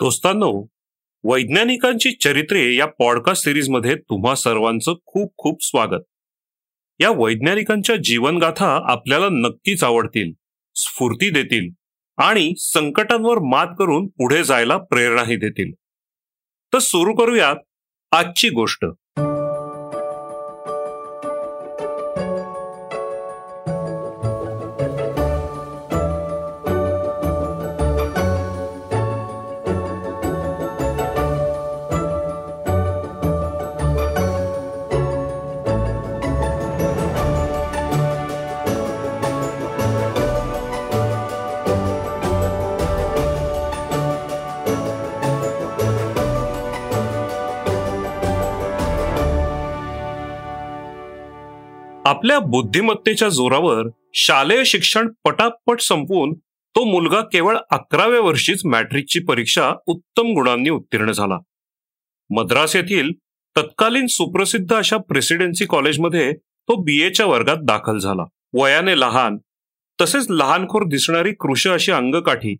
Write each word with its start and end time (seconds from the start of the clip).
दोस्तांनो 0.00 0.66
वैज्ञानिकांची 1.24 2.12
चरित्रे 2.12 2.76
या 2.76 2.86
पॉडकास्ट 2.86 3.44
सिरीजमध्ये 3.44 3.94
तुम्हा 3.94 4.34
सर्वांचं 4.34 4.94
खूप 5.06 5.34
खूप 5.36 5.64
स्वागत. 5.64 6.02
या 7.00 7.10
वैज्ञानिकांच्या 7.10 7.96
जीवनगाथा 7.96 8.92
आपल्याला 8.92 9.28
नक्कीच 9.28 9.84
आवडतील 9.84 10.32
स्फूर्ती 10.74 11.30
देतील 11.30 11.70
आणि 12.16 12.52
संकटांवर 12.58 13.38
मात 13.38 13.66
करून 13.78 14.06
पुढे 14.06 14.44
जायला 14.44 14.76
प्रेरणाही 14.78 15.36
देतील. 15.36 15.72
तर 16.72 16.78
सुरू 16.78 17.14
करूयात 17.14 17.56
आजची 18.10 18.48
गोष्ट. 18.48 18.84
आपल्या 52.20 52.38
बुद्धिमत्तेच्या 52.38 53.28
जोरावर 53.28 53.86
शालेय 54.14 54.64
शिक्षण 54.64 55.08
पटापट 55.24 55.80
संपवून 55.80 56.34
तो 56.76 56.84
मुलगा 56.84 57.20
केवळ 57.20 57.56
अकराव्या 57.70 58.20
वर्षीच 58.20 58.64
मॅट्रिकची 58.64 59.20
परीक्षा 59.20 59.72
उत्तम 59.86 60.22
गुणांनी 60.22 60.70
उत्तीर्ण 60.70 61.12
झाला. 61.12 61.38
मद्रास 62.30 62.76
येथील 62.76 63.10
तत्कालीन 63.56 64.06
सुप्रसिद्ध 64.06 64.74
अशा 64.74 64.96
प्रेसिडेन्सी 64.96 65.66
कॉलेजमध्ये 65.66 66.32
तो 66.32 66.82
बीएच्या 66.82 67.26
वर्गात 67.26 67.56
दाखल 67.62 67.98
झाला. 67.98 68.24
वयाने 68.54 69.00
लहान 69.00 69.38
तसेच 70.00 70.26
लहानखोर 70.30 70.82
दिसणारी 70.82 71.32
कृष 71.32 71.66
अशी 71.68 71.92
अंगकाठी 71.92 72.56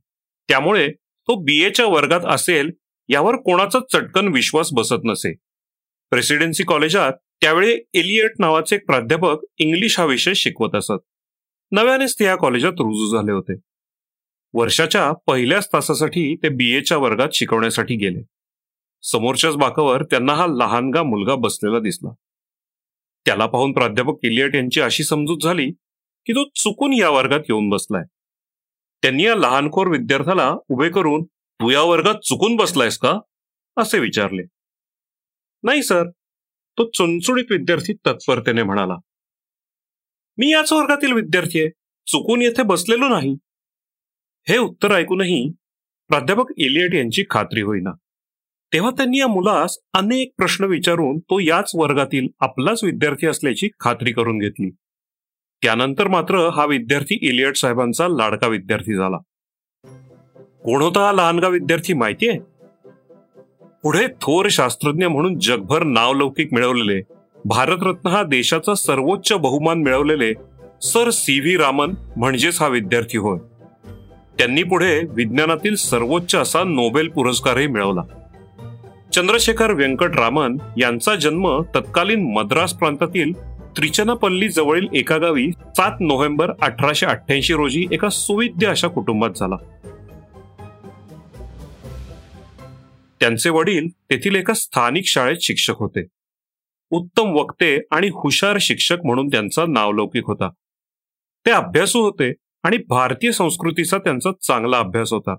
त्यामुळे 0.48 0.88
तो 1.28 1.34
बीएच्या 1.34 1.86
वर्गात 1.86 2.20
असेल 2.24 2.70
यावर 3.08 3.36
कोणाचा 3.36 3.78
चटकन 3.92 4.28
विश्वास 4.28 4.68
बसत 4.72 5.04
नसे. 5.04 5.34
प्रेसिडेन्सी 6.10 6.64
कॉलेजात 6.64 7.12
त्यावेळी 7.40 7.72
एलियट 7.94 8.30
नावाचे 8.38 8.76
एक 8.76 8.86
प्राध्यापक 8.86 9.36
इंग्लिश 9.58 9.98
हा 9.98 10.04
विषय 10.04 10.34
शिकवत 10.34 10.74
असत. 10.74 10.98
नव्यानेच 11.72 12.14
ते 12.14 12.24
या 12.24 12.36
कॉलेजात 12.36 12.72
रुजू 12.72 13.16
झाले 13.16 13.32
होते. 13.32 13.54
वर्षाच्या 14.54 15.12
पहिल्याच 15.12 15.68
तासासाठी 15.72 16.36
ते 16.36 16.48
बीएच्या 16.48 16.96
वर्गात 16.98 17.28
शिकवण्यासाठी 17.34 17.96
गेले. 17.96 18.22
समोरच्याच 19.02 19.56
बाकावर 19.56 20.02
त्यांना 20.02 20.34
हा 20.34 20.46
लहानगा 20.46 21.02
मुलगा 21.02 21.34
बसलेला 21.34 21.78
दिसला. 21.78 22.10
त्याला 23.26 23.46
पाहून 23.46 23.72
प्राध्यापक 23.72 24.18
इलियट 24.22 24.54
यांची 24.54 24.80
अशी 24.80 25.04
समजूत 25.04 25.38
झाली 25.42 25.70
की 26.26 26.32
तो 26.32 26.44
चुकून 26.54 26.92
या 26.92 27.10
वर्गात 27.10 27.40
येऊन 27.40 27.68
बसलाय. 27.68 28.02
त्यांनी 29.02 29.24
या 29.24 29.34
लहानखोर 29.34 29.86
विद्यार्थ्याला 29.86 30.56
उभे 30.68 30.88
करून 30.88 31.24
तू 31.24 31.70
या 31.70 31.82
वर्गात 31.82 32.14
चुकून 32.14 32.56
बसलायस 32.56 32.98
का? 32.98 33.18
असे 33.76 33.98
विचारले. 33.98 34.42
नाही 35.62 35.82
सर. 35.82 36.04
तो 36.78 36.90
चुणचुणीत 36.90 37.44
विद्यार्थी 37.50 37.92
तत्परतेने 38.06 38.62
म्हणाला 38.62 38.96
मी 40.38 40.52
याच 40.52 40.72
वर्गातील 40.72 41.12
विद्यार्थी 41.12 41.60
आहे. 41.60 41.70
चुकून 42.06 42.42
येथे 42.42 42.62
बसलेलो 42.62 43.08
नाही. 43.08 43.36
हे 44.48 44.58
उत्तर 44.58 44.92
ऐकूनही 44.92 45.52
प्राध्यापक 46.08 46.44
इलियट 46.56 46.94
यांची 46.94 47.24
खात्री 47.30 47.62
होईना. 47.62 47.90
तेव्हा 48.72 48.90
त्यांनी 48.90 49.18
या 49.18 49.26
मुलास 49.26 49.78
अनेक 49.92 50.32
प्रश्न 50.36 50.64
विचारून 50.64 51.18
तो 51.18 51.38
याच 51.38 51.72
वर्गातील 51.74 52.28
आपलाच 52.40 52.84
विद्यार्थी 52.84 53.26
असल्याची 53.26 53.68
खात्री 53.80 54.12
करून 54.12 54.38
घेतली. 54.38 54.70
त्यानंतर 55.62 56.08
मात्र 56.08 56.48
हा 56.48 56.64
विद्यार्थी 56.64 57.18
इलियट 57.22 57.56
साहेबांचा 57.56 58.08
लाडका 58.08 58.46
विद्यार्थी 58.46 58.96
झाला. 58.96 59.18
कोण 60.64 60.82
होता 60.82 61.06
हा 61.06 61.12
लहानगा 61.12 61.48
विद्यार्थी 61.48 61.92
माहितीये 61.92 62.49
पुढे 63.82 64.06
थोर 64.06 64.46
शास्त्रज्ञ 64.50 65.06
म्हणून 65.06 65.38
जगभर 65.38 65.82
नावलौकिक 65.82 66.48
मिळवलेले 66.52 67.02
भारतरत्न 67.44 68.08
हा 68.08 68.22
देशाचा 68.22 68.74
सर्वोच्च 68.74 69.32
बहुमान 69.32 69.78
मिळवलेले 69.78 70.32
सर 70.82 71.10
सी 71.10 71.40
व्ही 71.40 71.56
रामन 71.56 71.94
म्हणजेच 72.16 72.62
हा 72.62 72.68
विद्यार्थी 72.68 73.18
होय. 73.18 73.38
त्यांनी 74.38 74.62
पुढे 74.62 75.00
विज्ञानातील 75.10 75.74
सर्वोच्च 75.74 76.34
असा 76.34 76.64
नोबेल 76.64 77.08
पुरस्कारही 77.08 77.66
मिळवला. 77.66 78.02
चंद्रशेखर 79.12 79.72
व्यंकट 79.72 80.16
रामन 80.16 80.56
यांचा 80.78 81.14
जन्म 81.14 81.62
तत्कालीन 81.74 82.32
मद्रास 82.32 82.72
प्रांतातील 82.72 83.32
त्रिचनापल्ली 83.76 84.48
जवळील 84.48 84.86
एका 84.94 85.16
गावी 85.16 85.50
सात 85.50 86.00
नोव्हेंबर 86.00 86.52
अठराशे 86.62 87.06
अठ्ठ्याऐंशी 87.06 87.54
रोजी 87.54 87.86
एका 87.92 88.08
सुविद्य 88.08 88.66
अशा 88.66 88.88
कुटुंबात 88.88 89.30
झाला. 89.36 89.56
त्यांचे 93.20 93.50
वडील 93.50 93.88
तेथील 94.10 94.34
एका 94.34 94.54
स्थानिक 94.54 95.06
शाळेत 95.06 95.36
शिक्षक 95.42 95.74
होते. 95.76 96.06
उत्तम 96.90 97.32
वक्ते 97.34 97.78
आणि 97.90 98.08
हुशार 98.08 98.56
शिक्षक 98.60 98.96
म्हणून 99.04 99.28
त्यांचा 99.28 99.64
नावलौकिक 99.68 100.26
होता. 100.26 100.48
ते 101.46 101.50
अभ्यासू 101.50 102.00
होते 102.00 102.32
आणि 102.62 102.76
भारतीय 102.88 103.32
संस्कृतीचा 103.32 103.98
त्यांचा 103.98 104.30
चांगला 104.42 104.78
अभ्यास 104.78 105.12
होता. 105.12 105.34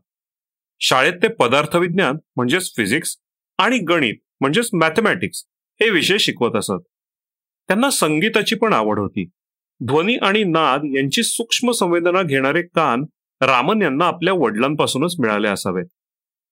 शाळेत 0.79 1.13
ते 1.13 1.27
पदार्थविज्ञान 1.27 2.17
म्हणजेच 2.35 2.73
फिजिक्स 2.77 3.17
आणि 3.57 3.77
गणित 3.77 4.15
म्हणजेच 4.41 4.69
मॅथमॅटिक्स 4.73 5.43
हे 5.81 5.89
विषय 5.89 6.17
शिकवत 6.17 6.55
असत. 6.55 6.81
त्यांना 7.67 7.89
संगीताची 7.89 8.55
पण 8.55 8.73
आवड 8.73 8.99
होती. 8.99 9.25
ध्वनी 9.85 10.15
आणि 10.15 10.43
नाद 10.43 10.81
यांची 10.95 11.23
सूक्ष्म 11.23 11.71
संवेदना 11.71 12.21
घेणारे 12.21 12.61
कान 12.61 13.05
रामन 13.41 13.81
यांना 13.81 14.05
आपल्या 14.05 14.33
वडिलांपासूनच 14.33 15.15
मिळाले 15.19 15.47
असावे 15.47 15.81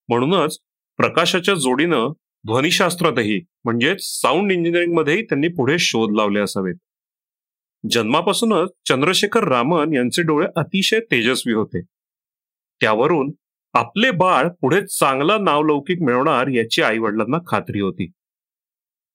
म्हणूनच 0.10 0.58
प्रकाशाच्या 1.00 1.56
जोडीनं 1.56 2.12
ध्वनिशास्त्रातही 2.46 3.42
म्हणजेच 3.64 4.22
साऊंड 4.22 4.52
इंजिनिअरिंगमध्येही 4.52 5.22
त्यांनी 5.26 5.48
पुढे 5.48 5.80
शोध 5.80 6.16
लावले 6.16 6.40
असावेत. 6.40 6.76
जन्मापासूनच 7.92 8.70
चंद्रशेखर 8.88 9.48
रामन 9.48 9.94
यांचे 9.94 10.22
डोळे 10.22 10.48
अतिशय 10.56 11.00
तेजस्वी 11.00 11.54
होते. 11.54 11.82
त्यावरून 12.82 13.32
आपले 13.74 14.12
बाळ 14.12 14.48
पुढे 14.62 14.88
चांगला 14.88 15.38
नावलौकिक 15.38 16.02
मिळवणार 16.02 16.48
याची 16.48 16.82
आई 16.82 16.98
वडिलांना 16.98 17.38
खात्री 17.48 17.80
होती. 17.80 18.12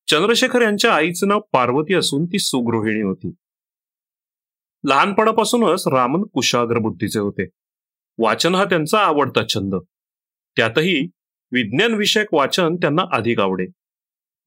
चंद्रशेखर 0.06 0.62
यांच्या 0.62 0.94
आईचं 0.94 1.28
नाव 1.28 1.40
पार्वती 1.52 1.94
असून 1.94 2.24
ती 2.24 2.38
सुगृहिणी 2.38 3.02
होती. 3.02 3.32
लहानपणापासूनच 4.84 5.88
रामन 5.88 6.22
कुशाग्र 6.22 6.78
बुद्धीचे 6.78 7.18
होते. 7.18 7.48
वाचन 8.18 8.54
हा 8.54 8.64
त्यांचा 8.64 8.98
आवडता 8.98 9.40
छंद. 9.48 9.74
त्यातही 10.56 11.08
विज्ञान 11.52 11.94
विषयक 11.94 12.26
वाचन 12.32 12.74
त्यांना 12.74 13.02
अधिक 13.12 13.40
आवडे 13.40 13.66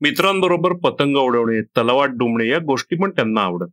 मित्रांबरोबर 0.01 0.73
पतंग 0.73 1.15
उडवणे 1.17 1.61
तलावात 1.61 2.07
डुंबणे 2.09 2.47
या 2.47 2.57
गोष्टी 2.57 2.95
पण 2.95 3.11
त्यांना 3.11 3.41
आवडत. 3.41 3.69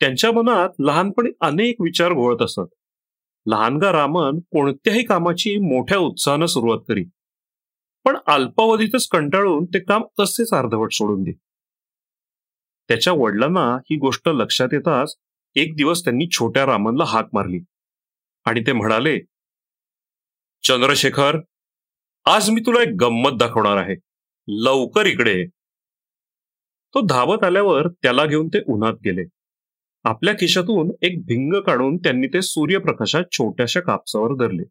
त्यांच्या 0.00 0.30
मनात 0.32 0.68
लहानपणी 0.78 1.30
अनेक 1.40 1.80
विचार 1.80 2.12
घोळत 2.12 2.42
असत. 2.42 2.68
लहानगा 3.46 3.92
रामन 3.92 4.38
कोणत्याही 4.52 5.04
कामाची 5.04 5.56
मोठ्या 5.58 5.98
उत्साहानं 5.98 6.46
सुरुवात 6.46 6.78
करी 6.88 7.04
पण 8.04 8.16
अल्पावधीतच 8.26 9.08
कंटाळून 9.08 9.64
ते 9.64 9.78
काम 9.78 10.02
तसेच 10.20 10.52
अर्धवट 10.52 10.92
सोडून 10.92 11.22
दे 11.22 11.32
त्याच्या 12.88 13.12
वडिलांना 13.16 13.74
ही 13.76 13.96
गोष्ट 13.96 14.28
लक्षात 14.28 14.68
येताच 14.72 15.14
एक 15.54 15.74
दिवस 15.76 16.04
त्यांनी 16.04 16.26
छोट्या 16.30 16.66
रामनला 16.66 17.04
हाक 17.04 17.28
मारली. 17.32 17.58
आणि 18.44 18.60
ते 18.60 18.72
म्हणाले 18.72 19.18
चंद्रशेखर 20.62 21.38
आज 22.24 22.50
मी 22.50 22.60
तुला 22.60 22.82
एक 22.82 22.88
गंमत 23.00 23.30
दाखवणार 23.38 23.76
आहे. 23.76 23.96
लवकर 24.48 25.06
इकडे 25.06 25.46
तो 26.94 27.06
धावत 27.06 27.44
आल्यावर 27.44 27.88
त्याला 27.88 28.26
घेऊन 28.26 28.48
ते 28.48 28.58
उन्हात 28.68 28.92
गेले. 29.04 29.22
आपल्या 30.04 30.34
खिशातून 30.34 30.90
एक 31.02 31.20
भिंग 31.26 31.60
काढून 31.60 31.96
त्यांनी 31.96 32.26
ते 32.26 32.42
सूर्यप्रकाशात 32.42 33.24
छोट्याशा 33.32 33.80
कापसावर 33.80 34.46
धरले. 34.46 34.62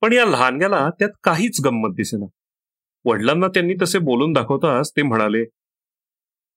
पण 0.00 0.12
या 0.12 0.24
लहानग्याला 0.24 0.90
त्यात 0.90 1.10
काहीच 1.24 1.60
गंमत 1.64 1.94
दिसेना. 1.96 2.26
वडिलांना 3.04 3.48
त्यांनी 3.48 3.74
तसे 3.82 3.98
बोलून 3.98 4.32
दाखवताच 4.32 4.92
ते 4.96 5.02
म्हणाले 5.02 5.44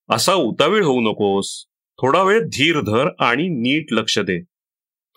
असा 0.10 0.34
उतावीळ 0.34 0.84
होऊ 0.84 1.02
नकोस. 1.02 1.66
थोडा 2.02 2.24
वेळ 2.24 2.42
धीर 2.42 2.82
धर 2.82 3.10
आणि 3.20 3.50
नीट 3.50 3.86
लक्ष 3.92 4.20
दे. 4.20 4.40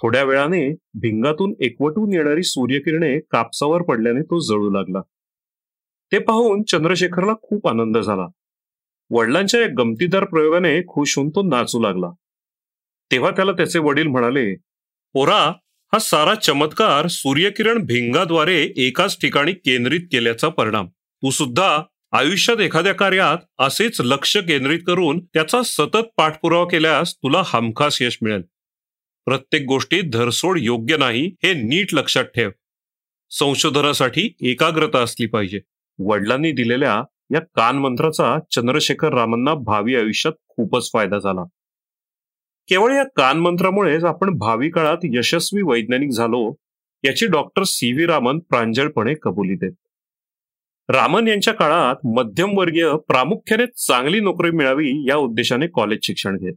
थोड्या 0.03 0.23
वेळाने 0.25 0.75
भिंगातून 0.95 1.55
एकवटून 1.61 2.13
येणारी 2.13 2.43
सूर्यकिरणे 2.43 3.21
कापसावर 3.21 3.83
पडल्याने 3.83 4.23
तो 4.23 4.39
जळू 4.39 4.71
लागला. 4.71 5.01
ते 6.13 6.19
पाहून 6.19 6.63
चंद्रशेखरला 6.63 7.33
खूप 7.43 7.69
आनंद 7.69 7.99
झाला. 7.99 8.27
वडिलांच्या 9.11 9.61
या 9.61 9.67
गमतीदार 9.79 10.25
प्रयोगाने 10.25 10.81
खुश 10.89 11.17
होऊन 11.17 11.31
तो 11.31 11.43
नाचू 11.43 11.81
लागला. 11.81 12.11
तेव्हा 13.13 13.31
त्याला 13.31 13.53
त्याचे 13.53 13.79
वडील 13.79 14.07
म्हणाले 14.07 14.55
पोरा 15.13 15.53
हा 15.93 15.99
सारा 15.99 16.35
चमत्कार 16.35 17.07
सूर्यकिरण 17.07 17.79
भिंगाद्वारे 17.79 18.73
एकाच 18.77 19.21
ठिकाणी 19.21 19.53
केंद्रित 19.53 20.01
केल्याचा 20.01 20.49
परिणाम. 20.49 20.87
तू 20.87 21.31
सुद्धा 21.31 21.83
आयुष्यात 22.13 22.57
एखाद्या 22.57 22.95
कार्यात 22.95 23.39
असेच 23.59 24.01
लक्ष 24.01 24.37
केंद्रित 24.37 24.81
करून 24.87 25.25
त्याचा 25.25 25.63
सतत 25.65 26.07
पाठपुरावा 26.17 26.65
केल्यास 26.65 27.15
तुला 27.17 27.43
हमखास 27.47 28.03
यश 28.03 28.19
मिळेल. 28.23 28.43
प्रत्येक 29.25 29.65
गोष्टीत 29.69 30.03
धरसोड 30.13 30.59
योग्य 30.61 30.97
नाही 30.97 31.27
हे 31.43 31.55
नीट 31.55 31.95
लक्षात 31.95 32.25
ठेव. 32.25 32.51
संशोधनासाठी 33.31 34.31
एकाग्रता 34.41 34.99
असली 34.99 35.27
पाहिजे. 35.27 35.61
वडिलांनी 35.99 36.53
दिलेल्या 36.53 37.03
या 37.35 37.41
कान 37.41 37.79
मंत्राचा 37.79 38.37
चंद्रशेखर 38.51 39.13
रामांना 39.13 39.55
भावी 39.55 39.97
आयुष्यात 39.97 40.33
खूपच 40.49 40.91
फायदा 40.93 41.19
झाला. 41.19 41.45
केवळ 42.69 42.93
या 42.93 43.05
कान 43.17 43.39
मंत्रामुळेच 43.39 44.05
आपण 44.05 44.31
भावी 44.31 44.71
काळात 44.71 44.97
यशस्वी 45.05 45.63
वैज्ञानिक 45.63 46.11
झालो 46.11 46.55
याची 47.05 47.27
डॉक्टर 47.27 47.63
सी 47.63 47.93
व्ही 47.93 48.07
रामन 48.07 48.39
प्रांजळपणे 48.39 49.15
कबुली 49.23 49.55
देत. 49.55 49.73
रामन 50.89 51.29
यांच्या 51.29 51.55
काळात 51.55 52.07
मध्यमवर्गीय 52.07 52.91
प्रामुख्याने 53.09 53.65
चांगली 53.67 54.21
नोकरी 54.21 54.51
मिळावी 54.51 55.09
या 55.09 55.17
उद्देशाने 55.17 55.67
कॉलेज 55.67 55.99
शिक्षण 56.03 56.37
घेत. 56.37 56.55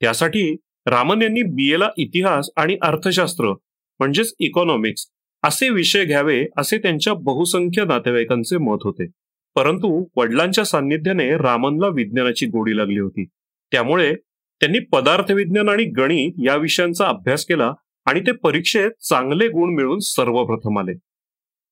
त्यासाठी 0.00 0.56
रामन 0.86 1.22
यांनी 1.22 1.42
बी 1.42 1.80
ला 1.80 1.90
इतिहास 1.96 2.50
आणि 2.56 2.78
अर्थशास्त्र 2.82 3.52
म्हणजेच 3.98 4.34
इकॉनॉमिक्स 4.38 5.06
असे 5.42 5.68
विषय 5.68 6.04
घ्यावे 6.04 6.46
असे 6.56 6.78
त्यांच्या 6.78 7.14
बहुसंख्य 7.14 7.84
नातेवाईकांचे 7.84 8.56
मत 8.58 8.78
होते. 8.84 9.06
परंतु 9.54 10.04
वडिलांच्या 10.16 10.64
सान्निध्याने 10.64 11.36
रामनला 11.36 11.88
विज्ञानाची 11.88 12.46
गोडी 12.46 12.76
लागली 12.76 12.98
होती. 12.98 13.24
त्यामुळे 13.72 14.14
त्यांनी 14.60 14.78
पदार्थविज्ञान 14.78 15.68
आणि 15.68 15.84
गणित 15.84 16.32
या 16.44 16.56
विषयांचा 16.56 17.06
अभ्यास 17.06 17.44
केला 17.44 17.72
आणि 18.04 18.20
ते 18.20 18.32
परीक्षेत 18.32 18.90
चांगले 18.90 19.48
गुण 19.48 19.74
मिळून 19.74 19.98
सर्वप्रथम 19.98 20.78
आले. 20.78 20.98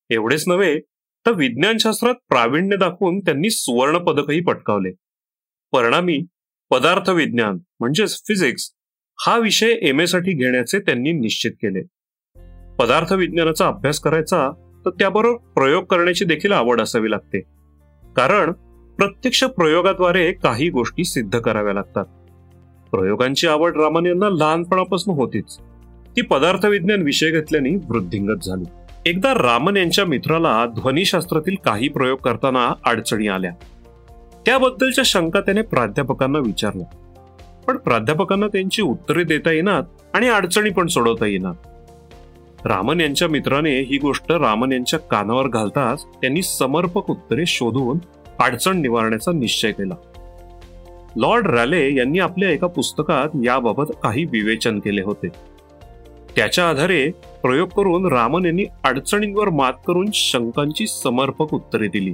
एवढेच 0.09 0.47
नव्हे 0.47 0.79
तर 1.25 1.31
विज्ञानशास्त्रात 1.31 2.15
प्रावीण्य 2.29 2.77
दाखवून 2.77 3.19
त्यांनी 3.19 3.49
सुवर्ण 3.49 3.97
पदकही 3.97 4.41
पटकावले. 4.41 4.91
परिणामी 5.71 6.23
पदार्थ 6.69 7.09
विज्ञान 7.09 7.57
म्हणजेच 7.79 8.21
फिजिक्स 8.27 8.71
हा 9.19 9.37
विषय 9.37 9.73
एम 9.81 9.99
ए 9.99 10.05
साठी 10.05 10.31
घेण्याचे 10.31 10.79
त्यांनी 10.79 11.11
निश्चित 11.11 11.51
केले. 11.51 11.81
पदार्थ 12.79 13.13
विज्ञानाचा 13.13 13.67
अभ्यास 13.67 13.99
करायचा 13.99 14.51
तर 14.85 14.89
त्याबरोबर 14.89 15.37
प्रयोग 15.53 15.83
करण्याची 15.83 16.25
देखील 16.25 16.51
आवड 16.51 16.81
असावी 16.81 17.11
लागते. 17.11 17.39
कारण 18.15 18.51
प्रत्यक्ष 18.97 19.43
प्रयोगाद्वारे 19.43 20.31
काही 20.31 20.69
गोष्टी 20.69 21.03
सिद्ध 21.03 21.39
कराव्या 21.39 21.73
लागतात. 21.73 22.05
प्रयोगांची 22.91 23.47
आवड 23.47 23.77
रामन 23.77 24.05
यांना 24.05 24.29
लहानपणापासून 24.29 25.15
होतीच. 25.15 25.57
ती 26.15 26.21
पदार्थ 26.21 26.65
विज्ञान 26.65 27.01
विषय 27.01 27.31
घेतल्याने 27.31 27.75
वृद्धिंगत 27.75 28.43
झाली. 28.43 28.69
एकदा 29.09 29.33
रामन 29.33 29.77
यांच्या 29.77 30.05
मित्राला 30.05 30.65
ध्वनिशास्त्रातील 30.65 31.55
काही 31.65 31.89
प्रयोग 31.89 32.17
करताना 32.17 32.73
अडचणी 32.85 33.27
आल्या. 33.27 33.51
त्याबद्दलच्या 34.45 35.03
शंका 35.05 35.41
त्याने 35.41 35.61
प्राध्यापकांना 35.61 36.39
विचारल्या. 36.39 37.02
पण 37.67 37.77
प्राध्यापकांना 37.77 38.47
त्यांची 38.47 38.81
उत्तरे 38.81 39.23
देता 39.23 39.51
येणार 39.51 39.81
आणि 40.13 40.27
अडचणी 40.27 40.69
पण 40.69 40.87
सोडवता 40.87 41.25
येणार. 41.25 41.53
रामन 42.65 43.01
यांच्या 43.01 43.27
मित्राने 43.27 43.79
ही 43.81 43.97
गोष्ट 43.97 44.31
रामन 44.31 44.71
यांच्या 44.71 44.99
कानावर 44.99 45.47
घालताच 45.47 46.05
त्यांनी 46.05 46.41
समर्पक 46.41 47.09
उत्तरे 47.09 47.45
शोधून 47.45 47.97
अडचण 48.39 48.81
निवारण्याचा 48.81 49.31
निश्चय 49.31 49.71
केला. 49.71 49.95
लॉर्ड 51.15 51.47
रॅले 51.47 51.95
यांनी 51.95 52.19
आपल्या 52.19 52.49
एका 52.49 52.67
पुस्तकात 52.67 53.29
याबाबत 53.43 53.91
काही 54.03 54.23
विवेचन 54.23 54.79
केले 54.79 55.01
होते. 55.01 55.27
त्याच्या 56.35 56.69
आधारे 56.69 57.11
प्रयोग 57.43 57.67
करून 57.67 58.05
रामन 58.05 58.45
यांनी 58.45 58.65
अडचणींवर 58.83 59.49
मात 59.49 59.73
करून 59.87 60.09
शंकांची 60.13 60.87
समर्पक 60.87 61.53
उत्तरे 61.53 61.87
दिली. 61.87 62.13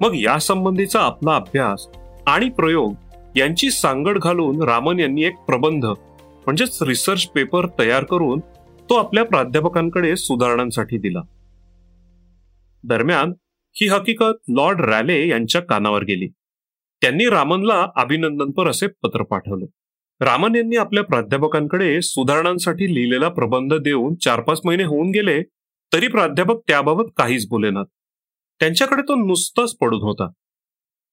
मग 0.00 0.10
या 0.14 0.38
संबंधीचा 0.38 1.00
आपला 1.00 1.36
अभ्यास 1.36 1.86
आणि 2.26 2.48
प्रयोग 2.48 2.94
यांची 3.36 3.70
सांगड 3.70 4.18
घालून 4.18 4.62
रामन 4.62 5.00
यांनी 5.00 5.24
एक 5.24 5.36
प्रबंध 5.36 5.84
म्हणजेच 5.84 6.82
रिसर्च 6.82 7.26
पेपर 7.26 7.66
तयार 7.78 8.04
करून 8.04 8.40
तो 8.90 8.94
आपल्या 8.94 9.24
प्राध्यापकांकडे 9.24 10.16
सुधारणांसाठी 10.16 10.98
दिला. 10.98 11.20
दरम्यान 12.84 13.32
ही 13.72 13.88
हकीकत 13.88 14.50
लॉर्ड 14.54 14.80
रॅले 14.80 15.28
यांच्या 15.28 15.60
कानावर 15.60 16.04
गेली. 16.04 16.28
त्यांनी 17.02 17.26
रामनला 17.26 17.86
अभिनंदनपर 17.96 18.68
असे 18.68 18.86
पत्र 18.86 19.22
पाठवले. 19.22 19.64
रामन 20.20 20.54
यांनी 20.54 20.76
आपल्या 20.76 21.04
प्राध्यापकांकडे 21.04 22.02
सुधारणांसाठी 22.02 22.94
लिहिलेला 22.94 23.28
प्रबंध 23.28 23.74
देऊन 23.74 24.14
चार 24.14 24.40
पाच 24.40 24.60
महिने 24.64 24.84
होऊन 24.84 25.10
गेले 25.10 25.42
तरी 25.92 26.08
प्राध्यापक 26.08 26.56
त्याबाबत 26.68 27.04
काहीच 27.16 27.48
बोलेनात 27.48 27.84
त्यांच्याकडे 28.60 29.02
तो 29.02 29.14
नुसताच 29.14 29.76
पडून 29.76 30.00
होता. 30.00 30.28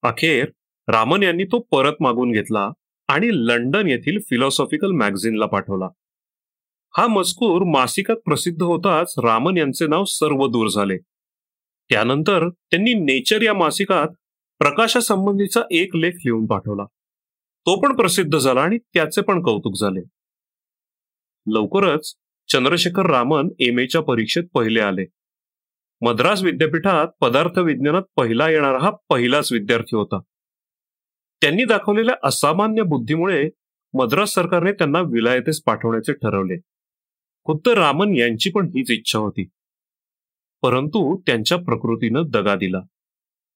अखेर 0.03 0.45
रामन 0.89 1.23
यांनी 1.23 1.43
तो 1.43 1.59
परत 1.59 1.93
मागून 1.99 2.31
घेतला 2.31 2.69
आणि 3.07 3.29
लंडन 3.33 3.87
येथील 3.87 4.19
फिलॉसॉफिकल 4.19 4.91
मॅगझिनला 4.91 5.45
पाठवला. 5.45 5.87
हा 6.97 7.07
मजकूर 7.07 7.63
मासिकात 7.63 8.15
प्रसिद्ध 8.15 8.63
होताच 8.63 9.13
रामन 9.17 9.57
यांचे 9.57 9.87
नाव 9.87 10.03
सर्व 10.07 10.47
दूर 10.47 10.67
झाले. 10.67 10.97
त्यानंतर 11.89 12.49
त्यांनी 12.49 12.93
नेचर 12.93 13.41
या 13.41 13.53
मासिकात 13.53 14.07
प्रकाशासंबंधीचा 14.59 15.61
एक 15.71 15.95
लेख 15.95 16.11
लिहून 16.11 16.45
पाठवला. 16.45 16.85
तो 17.65 17.81
पण 17.81 17.95
प्रसिद्ध 17.95 18.37
झाला 18.37 18.61
आणि 18.61 18.77
त्याचे 18.77 19.21
पण 19.21 19.41
कौतुक 19.41 19.73
झाले. 19.75 19.99
लवकरच 21.53 22.15
चंद्रशेखर 22.47 23.05
रामन 23.05 23.49
एम 23.59 23.79
एच्या 23.79 24.01
परीक्षेत 24.01 24.43
पहिले 24.53 24.79
आले. 24.79 25.05
मद्रास 26.01 26.43
विद्यापीठात 26.43 27.07
पदार्थ 27.21 27.59
विज्ञानात 27.59 28.03
पहिला 28.15 28.49
येणारा 28.49 28.79
हा 28.79 28.91
पहिलाच 29.09 29.53
विद्यार्थी 29.53 29.95
होता. 29.95 30.19
त्यांनी 31.41 31.63
दाखवलेल्या 31.65 32.15
असामान्य 32.23 32.81
बुद्धीमुळे 32.81 33.49
मद्रास 33.93 34.29
सरकारने 34.29 34.71
त्यांना 34.71 34.99
विलायतेस 34.99 35.61
पाठवण्याचे 35.61 36.13
ठरवले. 36.13 36.57
खुद्द 37.43 37.69
रामन 37.69 38.15
यांची 38.15 38.49
पण 38.49 38.67
हीच 38.67 38.91
इच्छा 38.91 39.19
होती. 39.19 39.47
परंतु 40.61 41.21
त्यांच्या 41.27 41.57
प्रकृतीनं 41.57 42.23
दगा 42.27 42.55
दिला. 42.55 42.79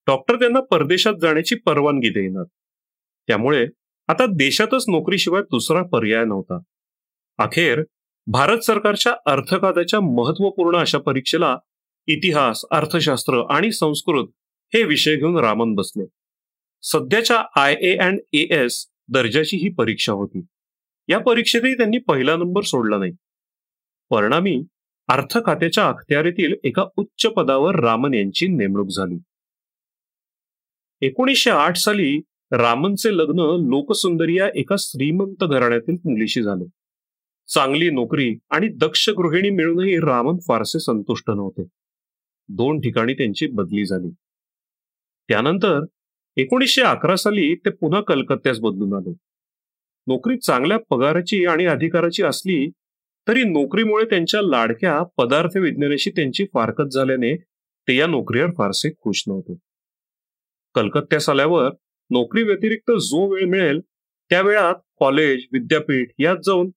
डॉक्टर 0.08 0.36
त्यांना 0.36 0.60
परदेशात 0.60 1.14
जाण्याची 1.22 1.56
परवानगी 1.56 2.10
देणार 2.10 2.44
त्यामुळे 3.28 3.68
आता 4.08 4.26
देशातच 4.26 4.86
नोकरीशिवाय 4.88 5.42
दुसरा 5.42 5.84
पर्याय 5.84 6.26
नव्हता. 6.26 6.60
अखेर 7.38 7.84
भारत 8.28 8.60
सरकारच्या 8.60 9.14
अर्थकादाच्या 9.26 10.00
महत्त्वपूर्ण 10.00 10.78
अशा 10.78 10.98
परीक्षेला 10.98 11.58
इतिहास 12.08 12.66
अर्थशास्त्र 12.72 13.46
आणि 13.50 13.72
संस्कृत 13.72 14.28
हे 14.74 14.84
विषय 14.84 15.16
घेऊन 15.16 15.38
रामन 15.38 15.74
बसले. 15.74 16.06
सध्याच्या 16.84 17.44
I 17.56 17.74
A 17.74 17.98
and 17.98 18.20
A 18.34 18.38
S 18.38 18.88
दर्जाची 19.08 19.58
ही 19.58 19.70
परीक्षा 19.70 20.14
होती. 20.14 20.42
या 21.08 21.20
परीक्षेतही 21.20 21.78
त्यांनी 21.78 21.98
पहिला 21.98 22.36
नंबर 22.36 22.62
सोडला 22.62 22.98
नाही. 22.98 23.12
परिणामी 24.10 24.64
अर्थ 25.08 25.38
खात्याच्या 25.46 25.90
अखत्यारीतील 25.90 26.56
एका 26.64 26.86
उच्च 26.98 27.26
पदावर 27.26 27.76
रामन 27.76 28.14
यांची 28.14 28.48
नेमणूक 28.48 28.88
झाली. 28.88 29.18
एकोणीसशे 31.02 31.50
आठ 31.50 31.78
साली 31.78 32.22
रामनचे 32.52 33.18
लग्न 33.18 33.40
लोकसुंदरी 33.70 34.38
या 34.38 34.50
एका 34.56 34.76
श्रीमंत 34.80 35.44
घराण्यातील 35.44 35.94
मुलीशी 35.94 36.42
झाले. 36.42 36.66
चांगली 37.48 37.90
नोकरी 37.90 38.36
आणि 38.50 38.68
दक्ष 38.68 39.10
गृहिणी 39.10 39.50
मिळूनही 39.50 39.98
रामन 39.98 40.38
फारसे 40.48 40.80
संतुष्ट 40.80 41.30
नव्हते. 41.30 41.64
दोन 42.50 42.80
ठिकाणी 42.80 43.14
त्यांची 43.14 43.48
बदली 43.48 43.86
झाली. 43.86 44.10
त्यानंतर 45.30 45.80
एकोणीसशे 46.38 46.82
अकरा 46.82 47.16
साली 47.16 47.56
ते 47.56 47.70
पुन्हा 47.70 48.02
कलकत्त्यास 48.02 48.60
बदलून 48.60 48.94
आले. 48.94 49.14
नोकरी 50.08 50.38
चांगल्या 50.38 50.78
पगाराची 50.90 51.46
आणि 51.46 51.66
अधिकाराची 51.66 52.24
असली 52.24 52.70
तरी 53.28 53.44
नोकरीमुळे 53.44 54.06
त्यांच्या 54.06 54.42
लाडक्या 54.42 55.04
पदार्थ 55.04 55.58
विज्ञानाशी 55.58 56.10
त्यांची 56.10 56.46
फारकत 56.54 56.84
झाल्याने 56.84 57.36
ते 57.88 57.96
या 57.96 58.08
नोकरीवर 58.08 58.50
फारसे 58.58 58.90
खुश 59.00 59.24
नव्हते. 59.28 59.56
कलकत्त्यास 60.76 61.30
आल्यावर 61.30 61.70
नोकरी 62.10 62.44
व्यतिरिक्त 62.44 62.92
जो 62.92 63.34
वेळ 63.34 63.46
मिळेल 63.46 63.80
त्या 64.30 64.42
वेळात 64.42 64.76
कॉलेज 65.00 65.46
विद्यापीठ 65.52 66.10
यात 66.20 66.38
जाऊन 66.46 66.70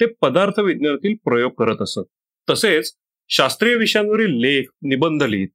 ते 0.00 0.06
पदार्थ 0.06 0.60
विज्ञानातील 0.60 1.14
प्रयोग 1.24 1.52
करत 1.52 1.82
असत. 1.82 2.02
तसेच 2.50 2.92
शास्त्रीय 3.28 3.74
विषयांवरील 3.74 4.30
लेख 4.30 4.64
निबंध 4.82 5.22
लिहित 5.22 5.48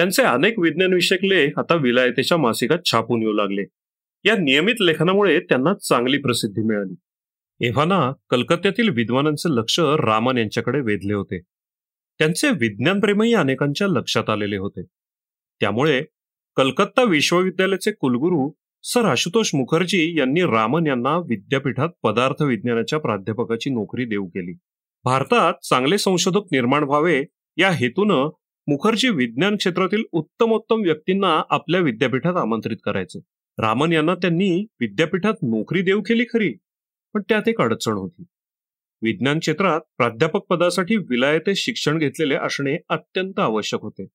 त्यांचे 0.00 0.22
अनेक 0.22 0.58
विज्ञानविषयक 0.58 1.24
लेख 1.24 1.50
आता 1.56 1.74
विलायतेच्या 1.74 2.38
मासिकात 2.38 2.78
छापून 2.84 3.22
येऊ 3.22 3.32
लागले. 3.32 3.64
या 4.24 4.36
नियमित 4.36 4.74
लेखनामुळे 4.80 5.40
त्यांना 5.40 5.74
चांगली 5.74 6.18
प्रसिद्धी 6.18 6.62
मिळाली. 6.62 6.94
एव्हाना 7.66 8.12
कलकत्त्यातील 8.30 8.88
विद्वानांचे 8.88 9.56
लक्ष 9.56 9.80
रामन 9.80 10.38
यांच्याकडे 10.38 10.80
वेधले 10.80 11.14
होते. 11.14 11.40
त्यांचे 12.18 12.48
विज्ञानप्रेमही 12.48 13.34
अनेकांच्या 13.34 13.86
लक्षात 13.86 14.30
आलेले 14.30 14.56
होते. 14.56 14.82
त्यामुळे 15.60 16.04
कलकत्ता 16.56 17.02
विश्वविद्यालयाचे 17.02 17.92
कुलगुरू 17.92 18.52
सर 18.82 19.04
आशुतोष 19.04 19.50
मुखर्जी 19.54 20.18
यांनी 20.18 20.42
रामन 20.42 20.86
यांना 20.86 21.16
विद्यापीठात 21.16 21.88
पदार्थ 22.02 22.42
विज्ञानाच्या 22.42 22.98
प्राध्यापकाची 22.98 23.70
नोकरी 23.70 24.04
देऊ 24.04 24.26
केली. 24.26 24.52
भारतात 25.04 25.54
चांगले 25.64 25.98
संशोधक 25.98 26.42
निर्माण 26.52 26.82
व्हावे 26.82 27.24
या 27.56 27.70
हेतूनं 27.70 28.30
मुखर्जी 28.70 29.08
विज्ञान 29.08 29.56
क्षेत्रातील 29.56 30.02
उत्तमोत्तम 30.12 30.80
व्यक्तींना 30.80 31.42
आपल्या 31.50 31.80
विद्यापीठात 31.80 32.36
आमंत्रित 32.36 32.76
करायचे. 32.84 33.18
रामन 33.58 33.92
यांना 33.92 34.14
त्यांनी 34.14 34.66
विद्यापीठात 34.80 35.34
नोकरी 35.42 35.82
देऊ 35.82 36.02
केली 36.02 36.24
खरी 36.32 36.54
पण 37.14 37.22
त्यात 37.28 37.48
एक 37.48 37.60
अडचण 37.60 37.92
होती. 37.92 38.24
विज्ञान 39.02 39.38
क्षेत्रात 39.38 39.80
प्राध्यापक 39.96 40.40
पदासाठी 40.40 40.96
विलायते 40.96 41.54
शिक्षण 41.54 41.98
घेतलेले 41.98 42.34
असणे 42.34 42.76
अत्यंत 42.88 43.38
आवश्यक 43.38 43.80
होते 43.80 44.06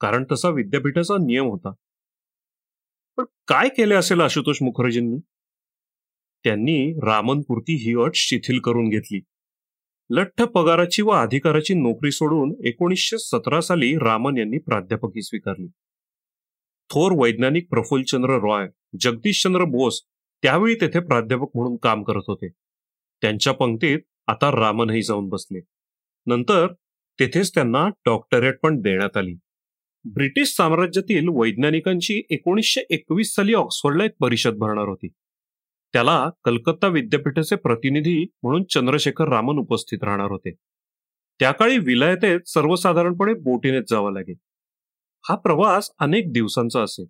कारण 0.00 0.24
तसा 0.32 0.48
विद्यापीठाचा 0.48 1.14
नियम 1.14 1.46
होता. 1.46 1.72
पण 3.16 3.24
काय 3.48 3.68
केले 3.68 3.94
असेल 3.94 4.20
आशुतोष 4.20 4.62
मुखर्जींनी? 4.62 5.18
त्यांनी 6.44 6.92
रामनपुरती 6.92 7.74
ही 7.74 7.94
अट 8.04 8.14
शिथिल 8.14 8.58
करून 8.58 8.88
घेतली. 8.88 9.20
लठ्ठ 10.12 10.42
पगाराची 10.42 11.02
व 11.02 11.08
अधिकाराची 11.08 11.74
नोकरी 11.74 12.10
सोडून 12.10 12.66
एकोणीसशे 12.66 13.18
सतरा 13.18 13.60
साली 13.60 13.96
रामन 13.96 14.38
यांनी 14.38 14.58
प्राध्यापकी 14.58 15.22
स्वीकारली. 15.22 15.66
थोर 16.90 17.12
वैज्ञानिक 17.22 17.68
प्रफुल्लचंद्र 17.70 18.30
रॉय 18.30 18.68
जगदीशचंद्र 19.00 19.64
बोस 19.64 20.02
त्यावेळी 20.42 20.74
तेथे 20.74 21.00
प्राध्यापक 21.00 21.48
म्हणून 21.54 21.76
काम 21.76 22.02
करत 22.02 22.22
होते. 22.28 22.48
त्यांच्या 23.22 23.52
पंक्तीत 23.52 23.98
आता 24.26 24.50
रामनही 24.50 25.02
जाऊन 25.02 25.28
बसले. 25.28 25.60
नंतर 26.26 26.72
तेथेच 27.20 27.54
त्यांना 27.54 27.88
डॉक्टरेट 27.88 28.60
पण 28.62 28.80
देण्यात 28.80 29.16
आली. 29.16 29.34
ब्रिटिश 30.04 30.48
साम्राज्यातील 30.48 31.28
वैज्ञानिकांची 31.28 32.22
एकोणीसशे 32.30 32.80
एकवीस 32.90 33.34
साली 33.34 33.54
ऑक्सफर्डला 33.54 34.04
एक 34.04 34.12
परिषद 34.20 34.54
भरणार 34.54 34.88
होती. 34.88 35.08
त्याला 35.92 36.30
कलकत्ता 36.44 36.86
विद्यापीठाचे 36.86 37.56
प्रतिनिधी 37.56 38.26
म्हणून 38.42 38.64
चंद्रशेखर 38.64 39.28
रामन 39.28 39.58
उपस्थित 39.58 39.98
राहणार 40.02 40.30
होते. 40.30 40.50
त्या 41.40 41.52
काळी 41.52 41.78
विलायतेत 41.78 42.40
सर्वसाधारणपणे 42.46 43.34
बोटीनेच 43.34 43.90
जावं 43.90 44.12
लागेल. 44.12 44.34
हा 45.28 45.34
प्रवास 45.34 45.90
अनेक 45.98 46.32
दिवसांचा 46.32 46.82
असे. 46.82 47.04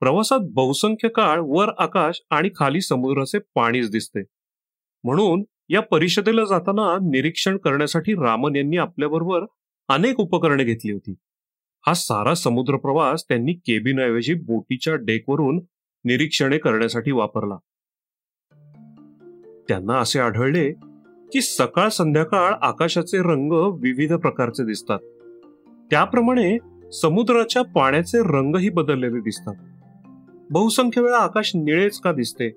प्रवासात 0.00 0.38
बहुसंख्य 0.42 1.08
काळ 1.08 1.40
वर 1.44 1.68
आकाश 1.78 2.22
आणि 2.30 2.50
खाली 2.56 2.80
समुद्राचे 2.80 3.38
पाणीच 3.54 3.90
दिसते. 3.90 4.20
म्हणून 5.04 5.44
या 5.68 5.80
परिषदेला 5.80 6.44
जाताना 6.44 6.96
निरीक्षण 6.96 7.56
करण्यासाठी 7.56 8.12
रामन 8.12 8.56
यांनी 8.56 8.76
आपल्याबरोबर 8.76 9.44
अनेक 9.88 10.20
उपकरणे 10.20 10.64
घेतली 10.64 10.92
होती. 10.92 11.14
हा 11.86 11.94
सारा 11.94 12.34
समुद्र 12.34 12.76
प्रवास 12.76 13.24
त्यांनी 13.28 13.52
केबिनऐवजी 13.52 14.34
बोटीच्या 14.34 14.94
डेकवरून 14.94 15.60
निरीक्षणे 16.04 16.58
करण्यासाठी 16.58 17.10
वापरला. 17.10 17.56
त्यांना 19.68 19.94
असे 19.94 20.20
आढळले 20.20 20.72
की 21.32 21.40
सकाळ 21.40 21.88
संध्याकाळ 21.88 22.52
आकाशाचे 22.62 23.18
रंग 23.18 23.52
विविध 23.52 24.14
प्रकारचे 24.14 24.64
दिसतात. 24.64 24.98
त्याप्रमाणे 25.90 26.58
समुद्राच्या 26.92 27.62
पाण्याचे 27.62 28.18
रंगही 28.18 28.68
बदललेले 28.68 29.20
दिसतात. 29.20 29.54
बहुसंख्य 30.50 31.02
वेळा 31.02 31.16
आकाश 31.16 31.52
निळेच 31.54 32.00
का 32.00 32.12
दिसते? 32.12 32.56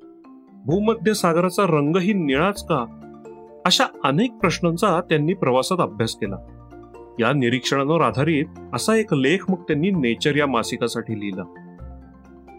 भूमध्य 0.65 1.13
सागराचा 1.13 1.63
रंगही 1.63 2.13
निळाच 2.13 2.63
का? 2.63 2.85
अशा 3.65 3.83
अनेक 4.03 4.31
प्रश्नांचा 4.31 5.01
त्यांनी 5.01 5.33
प्रवासात 5.33 5.77
अभ्यास 5.79 6.15
केला. 6.15 6.35
या 7.19 7.33
निरीक्षणांवर 7.33 8.01
आधारित 8.01 8.45
असा 8.73 8.95
एक 8.95 9.13
लेख 9.13 9.37
मग 9.49 9.63
त्यांनी 9.63 9.91
नेचर 9.91 10.35
या 10.35 10.47
मासिकासाठी 10.47 11.19
लिहिला. 11.19 11.43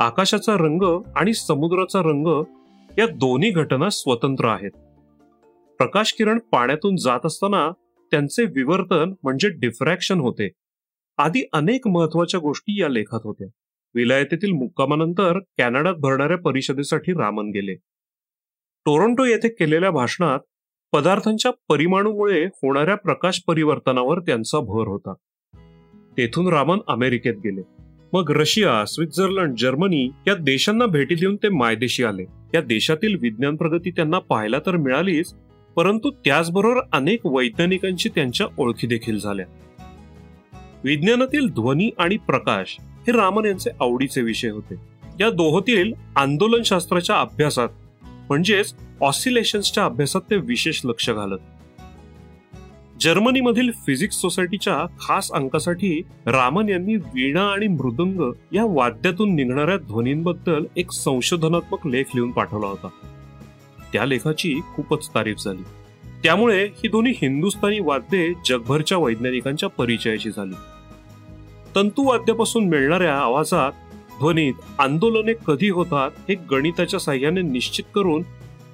आकाशाचा 0.00 0.52
रंग 0.54 1.02
आणि 1.16 1.32
समुद्राचा 1.32 2.00
रंग 2.00 2.42
या 2.98 3.06
दोन्ही 3.06 3.50
घटना 3.50 3.88
स्वतंत्र 3.90 4.48
आहेत. 4.48 4.70
प्रकाश 5.78 6.12
किरण 6.12 6.38
पाण्यातून 6.38 6.96
जात 6.96 7.20
असताना 7.24 7.70
त्यांचे 8.10 8.44
विवर्तन 8.44 9.14
म्हणजे 9.22 9.48
डिफ्रॅक्शन 9.48 10.20
होते. 10.20 10.50
आदी 11.18 11.48
अनेक 11.52 11.88
महत्त्वाच्या 11.88 12.40
गोष्टी 12.40 12.80
या 12.80 12.88
लेखात 12.88 13.20
होत्या. 13.24 13.48
विलायतेतील 13.94 14.52
मुक्कामानंतर 14.52 15.38
कॅनडात 15.38 15.94
भरणाऱ्या 15.94 16.38
परिषदेसाठी 16.38 17.12
रामन 17.12 17.46
गेले. 17.46 17.74
टोरंटो 18.84 19.24
येथे 19.24 19.48
केलेल्या 19.48 19.90
भाषणात 19.90 20.38
पदार्थांच्या 20.92 21.52
परिमाणूमुळे 21.68 22.44
होणाऱ्या 22.44 22.94
प्रकाश 22.94 23.40
परिवर्तनावर 23.46 24.20
त्यांचा 24.20 24.60
भर 24.60 24.88
होता. 24.88 25.12
तेथून 26.16 26.48
रामन 26.48 26.78
अमेरिकेत 26.88 27.34
गेले. 27.34 27.79
मग 28.12 28.30
रशिया 28.30 28.84
स्वित्झर्लंड 28.84 29.56
जर्मनी 29.58 30.10
या 30.26 30.34
देशांना 30.34 30.86
भेटी 30.86 31.14
देऊन 31.14 31.36
ते 31.36 31.48
मायदेशी 31.48 32.04
आले. 32.04 32.24
या 32.54 32.60
देशातील 32.60 33.16
विज्ञान 33.20 33.56
प्रगती 33.56 33.90
त्यांना 33.90 34.18
पाहायला 34.18 34.58
तर 34.58 34.76
मिळालीच 34.76 35.34
परंतु 35.76 36.10
त्याचबरोबर 36.10 36.80
अनेक 36.92 37.20
वैज्ञानिकांची 37.24 38.08
त्यांच्या 38.08 38.46
ओळखी 38.58 38.86
देखील 38.86 39.18
झाल्या. 39.20 39.46
विज्ञानातील 40.84 41.46
ध्वनी 41.46 41.90
आणि 41.98 42.16
प्रकाश 42.16 42.76
हे 42.80 43.12
रामन 43.12 43.44
यांचे 43.44 43.70
आवडीचे 43.80 44.22
विषय 44.22 44.48
होते. 44.48 44.74
या 45.20 45.30
दोहोतील 45.30 45.92
आंदोलनशास्त्राच्या 46.16 47.20
अभ्यासात 47.20 47.68
म्हणजेच 48.28 48.74
ऑसिलेशन्सच्या 49.00 49.84
अभ्यासात 49.84 50.20
ते 50.30 50.36
विशेष 50.36 50.80
लक्ष 50.84 51.10
घालत. 51.10 51.38
जर्मनीमधील 53.00 53.70
फिजिक्स 53.86 54.16
सोसायटीच्या 54.20 54.86
खास 55.00 55.32
अंकासाठी 55.32 56.02
रामन 56.26 56.68
यांनी 56.68 56.96
वीणा 56.96 57.42
आणि 57.42 57.68
मृदंग 57.68 58.32
या 58.52 58.64
वाद्यातून 58.64 59.34
निघणाऱ्या 59.34 59.76
ध्वनींबद्दल 59.76 60.64
एक 60.76 60.92
संशोधनात्मक 60.92 61.86
लेख 61.86 62.04
लिहून 62.14 62.30
पाठवला 62.30 62.66
होता. 62.66 62.88
त्या 63.92 64.04
लेखाची 64.04 64.60
खूपच 64.74 65.08
तारीफ 65.08 65.36
झाली. 65.44 65.62
त्यामुळे 66.22 66.64
ही 66.64 66.88
दोन्ही 66.88 67.12
हिंदुस्थानी 67.16 67.80
वाद्ये 67.80 68.32
जगभरच्या 68.46 68.98
वैज्ञानिकांच्या 68.98 69.68
परिचयाची 69.68 70.30
झाली. 70.30 70.54
तंतुवाद्यापासून 71.74 72.68
मिळणाऱ्या 72.68 73.16
आवाजात 73.18 73.72
ध्वनीत 74.18 74.54
आंदोलने 74.78 75.32
कधी 75.46 75.68
होतात 75.68 76.10
हे 76.28 76.34
गणिताच्या 76.50 77.00
साह्याने 77.00 77.42
निश्चित 77.42 77.84
करून 77.94 78.22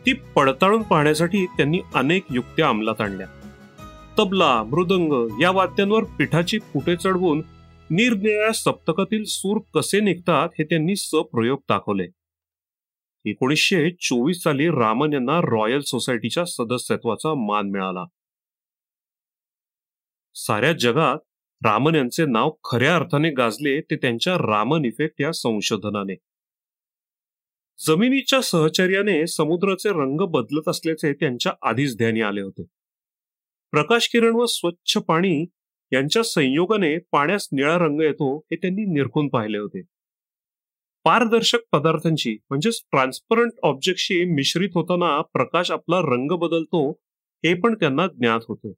ती 0.07 0.13
पडताळून 0.13 0.83
पाहण्यासाठी 0.83 1.47
त्यांनी 1.47 1.81
अनेक 1.95 2.25
युक्त्या 2.31 2.69
अंमलात 2.69 3.01
आणल्या. 3.01 3.27
तबला 4.19 4.63
मृदंग 4.63 5.43
या 5.43 5.51
वाद्यांवर 5.51 6.05
पिठाची 6.05 6.59
फुटे 6.59 6.97
चढवून 6.97 7.43
निरनिराळ्या 7.91 8.53
सप्तकातील 8.53 9.25
सूर 9.25 9.61
कसे 9.75 10.01
निघतात 10.01 10.49
हे 10.59 10.65
त्यांनी 10.65 10.97
सप्रयोग 10.97 11.59
दाखवले. 11.69 12.07
एकोणीसशे 13.25 13.91
चोवीस 13.91 14.43
साली 14.43 14.69
रामन 14.69 15.13
यांना 15.13 15.41
रॉयल 15.41 15.81
सोसायटीच्या 15.81 16.45
सदस्यत्वाचा 16.45 17.35
मान 17.35 17.71
मिळाला. 17.71 18.05
साऱ्या 20.35 20.73
जगात 20.73 21.19
रामन 21.65 21.95
यांचे 21.95 22.27
नाव 22.27 22.51
खऱ्या 22.65 22.97
अर्थाने 22.97 23.31
गाजले 23.31 23.81
ते 23.81 23.97
त्यांच्या 23.97 24.35
रामन 24.35 24.85
इफेक्ट 24.85 25.21
या 25.21 25.33
संशोधनाने. 25.33 26.15
जमिनीच्या 27.87 28.41
सहचर्याने 28.41 29.27
समुद्राचे 29.27 29.89
रंग 29.89 30.21
बदलत 30.21 30.69
असल्याचे 30.69 31.13
त्यांच्या 31.13 31.53
आधीच 31.63 31.97
ध्यानी 31.97 32.21
आले 32.21 32.41
होते. 32.41 32.65
प्रकाश 33.73 34.09
किरण 34.09 34.35
व 34.35 34.45
स्वच्छ 34.47 34.97
पाणी 34.97 35.45
यांच्या 35.93 36.23
संयोगाने 36.23 36.99
पाण्यास 37.13 37.49
निळा 37.53 37.79
रंग 37.79 38.01
येतो 38.01 38.39
हे 38.39 38.57
त्यांनी 38.57 38.85
निरखून 38.85 39.29
पाहिले 39.29 39.59
होते. 39.59 39.83
पारदर्शक 41.05 41.59
पदार्थांची 41.73 42.37
म्हणजेच 42.51 42.81
ट्रान्सपरंट 42.91 43.51
ऑब्जेक्टशी 43.63 44.25
मिश्रित 44.25 44.69
होताना 44.75 45.21
प्रकाश 45.33 45.71
आपला 45.71 46.01
रंग 46.01 46.37
बदलतो 46.37 46.91
हे 47.45 47.55
पण 47.55 47.75
त्यांना 47.75 48.07
ज्ञात 48.07 48.41
होते. 48.49 48.73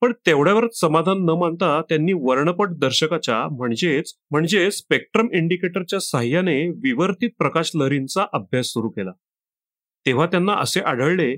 पण 0.00 0.12
तेवढ्यावरच 0.26 0.80
समाधान 0.80 1.24
न 1.24 1.30
मानता 1.30 1.80
त्यांनी 1.88 2.12
वर्णपट 2.12 2.68
दर्शकाच्या 2.68 3.48
म्हणजेच 3.48 4.14
म्हणजे 4.30 4.70
स्पेक्ट्रम 4.70 5.28
इंडिकेटरच्या 5.32 6.00
साह्याने 6.00 6.68
विवर्तित 6.68 7.30
प्रकाश 7.38 7.70
लहरींचा 7.74 8.26
अभ्यास 8.32 8.66
सुरू 8.66 8.88
केला. 8.88 9.10
तेव्हा 10.06 10.26
त्यांना 10.26 10.52
असे 10.52 10.80
आढळले 10.80 11.36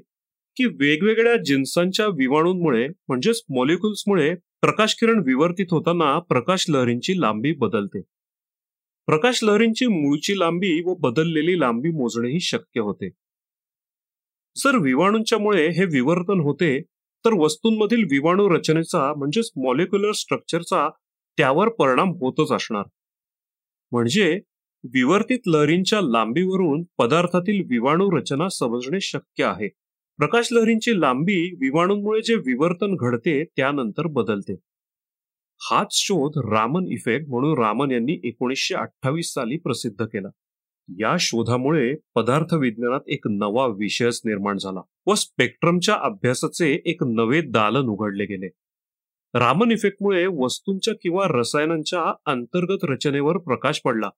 की 0.56 0.66
वेगवेगळ्या 0.66 1.36
जिन्सांच्या 1.36 2.06
विवाणूंमुळे 2.06 2.88
म्हणजेच 2.88 3.42
मॉलिक्युल्समुळे 3.56 4.34
प्रकाश 4.34 4.94
किरण 4.94 5.22
विवर्तित 5.26 5.66
होताना 5.70 6.18
प्रकाश 6.18 6.66
लहरींची 6.68 7.20
लांबी 7.20 7.52
बदलते. 7.52 8.00
प्रकाश 9.06 9.44
लहरींची 9.44 9.86
मूळची 9.86 10.38
लांबी 10.38 10.82
व 10.86 10.94
बदललेली 10.94 11.60
लांबी 11.60 11.90
मोजणेही 11.90 12.40
शक्य 12.40 12.80
होते. 12.80 13.08
जर 14.56 14.76
विवाणूंच्यामुळे 14.76 15.68
हे 15.68 15.84
विवर्तन 15.84 16.40
होते 16.40 16.80
तर 17.24 17.32
वस्तूंमधील 17.32 18.04
विवाणू 18.04 18.48
रचनेचा 18.48 19.14
म्हणजेच 19.14 19.50
मॉलिक्युलर 19.56 20.12
स्ट्रक्चरचा 20.12 20.88
त्यावर 21.36 21.68
परिणाम 21.68 22.10
होतच 22.10 22.52
असणार. 22.52 22.84
म्हणजे 23.92 24.40
विवर्तित 24.84 25.38
लहरींच्या 25.46 26.00
लांबीवरून 26.00 26.82
पदार्थातील 26.98 27.62
विवाणू 27.70 28.10
रचना 28.10 28.48
समजणे 28.48 29.00
शक्य 29.00 29.44
आहे. 29.44 29.68
प्रकाश 30.18 30.48
लहरींची 30.52 31.00
लांबी 31.00 31.54
विवाणूंमुळे 31.60 32.20
जे 32.22 32.34
विवर्तन 32.34 32.96
घडते 33.00 33.44
त्यानंतर 33.44 34.06
बदलते. 34.06 34.56
हाच 35.70 35.86
शोध 35.92 36.52
रामन 36.52 36.86
इफेक्ट 36.88 37.28
म्हणून 37.28 37.58
रामन 37.58 37.90
यांनी 37.90 38.20
एकोणीसशे 38.24 38.74
अठ्ठावीस 38.74 39.32
साली 39.32 39.56
प्रसिद्ध 39.56 40.04
केला. 40.04 40.28
या 40.88 41.16
शोधामुळे 41.20 41.94
पदार्थ 42.14 42.54
विज्ञानात 42.54 43.00
एक 43.06 43.28
नवा 43.28 43.66
विषयच 43.66 44.20
निर्माण 44.24 44.58
झाला 44.58 44.80
व 45.06 45.14
स्पेक्ट्रमच्या 45.14 45.94
अभ्यासाचे 45.94 46.82
एक 46.84 47.04
नवे 47.04 47.40
दालन 47.40 47.86
उघडले 47.88 48.24
गेले. 48.24 48.48
रामन 49.34 49.70
इफेक्टमुळे 49.70 50.26
वस्तूंच्या 50.26 50.94
किंवा 51.02 51.26
रसायनांच्या 51.30 52.12
अंतर्गत 52.26 52.78
रचनेवर 52.82 53.36
प्रकाश 53.36 53.80
पडला 53.84 54.10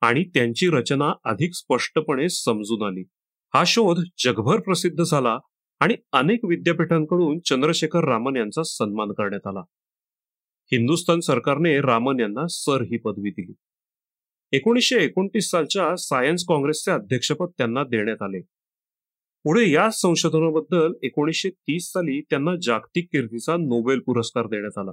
आणि 0.00 0.24
त्यांची 0.24 0.68
रचना 0.68 1.12
अधिक 1.24 1.54
स्पष्टपणे 1.54 2.28
समजून 2.28 2.86
आली. 2.86 3.04
हा 3.54 3.64
शोध 3.66 4.04
जगभर 4.18 4.60
प्रसिद्ध 4.60 5.02
झाला 5.02 5.38
आणि 5.80 5.94
अनेक 6.12 6.44
विद्यापीठांकडून 6.44 7.38
चंद्रशेखर 7.38 8.04
रामन 8.04 8.36
यांचा 8.36 8.62
सन्मान 8.62 9.12
करण्यात 9.12 9.46
आला. 9.46 9.60
हिंदुस्थान 10.72 11.20
सरकारने 11.20 11.80
रामन 11.80 12.20
यांना 12.20 12.42
सर 12.50 12.82
ही 12.82 12.96
पदवी 12.96 13.30
दिली. 13.30 13.52
एकोणीसशे 14.52 15.04
एकोणतीस 15.04 15.50
सालच्या 15.50 15.96
सायन्स 15.96 16.44
काँग्रेसचे 16.48 16.90
अध्यक्षपद 16.90 17.46
त्यांना 17.58 17.84
देण्यात 17.84 18.22
आले. 18.22 18.40
पुढे 19.44 19.70
या 19.70 19.90
संशोधनाबद्दल 19.90 20.92
एकोणीसशे 21.02 21.50
तीस 21.50 21.92
साली 21.92 22.20
त्यांना 22.20 22.52
जागतिक 22.62 23.08
कीर्तीचा 23.12 23.56
नोबेल 23.56 24.00
पुरस्कार 24.00 24.46
देण्यात 24.46 24.78
आला. 24.78 24.92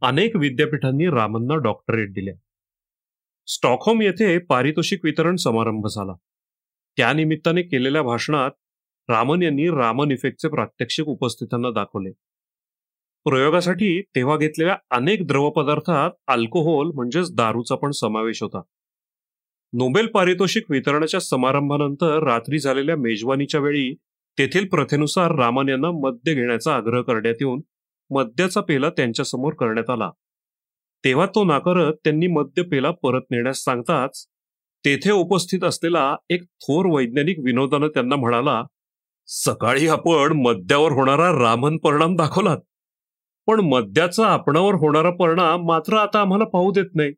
अनेक 0.00 0.36
विद्यापीठांनी 0.36 1.06
रामनना 1.06 1.56
डॉक्टरेट 1.56 2.12
दिल्या 2.12 2.34
स्टॉकहोम 3.46 4.02
येथे 4.02 4.38
पारितोषिक 4.38 5.00
वितरण 5.04 5.36
समारंभ 5.36 5.86
झाला. 5.86 6.12
त्यानिमित्ताने 6.98 7.62
केलेल्या 7.62 8.02
भाषणात 8.02 8.50
रामन 9.08 9.42
यांनी 9.42 9.68
रामन 9.68 10.10
इफेक्टचे 10.10 10.48
प्रात्यक्षिक 10.48 11.06
उपस्थितांना 11.06 11.70
दाखवले. 11.70 12.10
प्रयोगासाठी 13.24 14.02
तेव्हा 14.02 14.36
घेतलेल्या 14.36 14.76
अनेक 14.90 15.26
द्रवपदार्थात 15.26 16.10
अल्कोहोल 16.26 16.90
म्हणजेच 16.94 17.34
दारूचा 17.34 17.74
पण 17.74 17.90
समावेश 17.90 18.42
होता. 18.42 18.60
नोबेल 19.72 20.06
पारितोषिक 20.06 20.70
वितरणाच्या 20.70 21.20
समारंभानंतर 21.20 22.22
रात्री 22.22 22.58
झालेल्या 22.58 22.96
मेजवानीच्या 22.96 23.60
वेळी 23.60 23.94
तेथील 24.38 24.68
प्रथेनुसार 24.68 25.34
रामन 25.34 25.68
यांना 25.68 25.90
मद्य 25.90 26.34
घेण्याचा 26.34 26.76
आग्रह 26.76 27.02
करण्यात 27.02 27.34
येऊन 27.40 27.60
मद्याचा 28.10 28.60
पेला 28.60 28.90
त्यांच्यासमोर 28.90 29.54
करण्यात 29.54 29.90
आला. 29.90 30.10
तेव्हा 31.04 31.26
तो 31.26 31.44
नाकारत 31.44 31.92
त्यांनी 32.04 32.26
मद्य 32.26 32.62
पेला 32.62 32.90
परत 32.90 33.22
नेण्यास 33.30 33.58
सांगताच 33.58 34.26
तेथे 34.84 35.10
उपस्थित 35.10 35.64
असलेला 35.64 36.16
एक 36.30 36.42
थोर 36.42 36.86
वैज्ञानिक 36.86 37.38
विनोदानं 37.38 37.88
त्यांना 37.88 38.16
म्हणाला 38.16 38.62
सकाळी 39.26 39.88
आपण 39.88 40.32
मद्यावर 40.32 40.92
होणारा 40.92 41.28
रामन 41.38 41.78
परिणाम 41.78 42.16
दाखवलात. 42.16 42.58
पण 43.46 43.60
मद्याचा 43.60 44.26
आपणावर 44.26 44.74
होणारा 44.74 45.10
परिणाम 45.10 45.66
मात्र 45.66 45.96
आता 45.96 46.20
आम्हाला 46.20 46.44
पाहू 46.44 46.72
देत 46.72 46.90
नाही. 46.94 47.10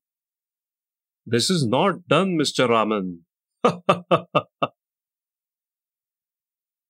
This 1.27 1.51
is 1.51 1.65
not 1.71 1.95
done 2.09 2.37
mister 2.37 2.67
Raman 2.67 3.13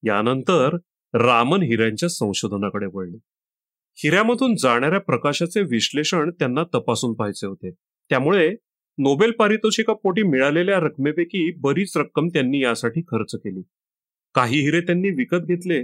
यानंतर 0.07 0.77
रामन 1.15 1.63
हिऱ्यांच्या 1.63 2.09
संशोधनाकडे 2.09 2.87
वळले. 2.95 3.19
हिऱ्यामधून 3.95 4.57
जाणाऱ्या 4.57 5.01
प्रकाशाचे 5.01 5.61
विश्लेषण 5.61 6.31
त्यांना 6.31 6.63
तपासून 6.75 7.15
पाहायचे 7.15 7.47
होते. 7.47 7.71
त्यामुळे 8.11 8.57
नोबेल 8.99 9.31
पारितोषिकापोटी 9.31 10.23
मिळालेल्या 10.23 10.79
रकमेपैकी 10.81 11.51
बरीच 11.59 11.97
रक्कम 11.97 12.27
त्यांनी 12.29 12.63
यासाठी 12.63 13.01
खर्च 13.03 13.35
केली. 13.35 13.63
काही 14.35 14.61
हिरे 14.61 14.81
त्यांनी 14.81 15.11
विकत 15.11 15.47
घेतले 15.47 15.83